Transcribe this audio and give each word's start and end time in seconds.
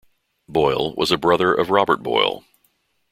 Boyle 0.49 0.95
was 0.95 1.11
a 1.11 1.17
brother 1.19 1.53
of 1.53 1.69
Robert 1.69 2.01
Boyle. 2.01 2.43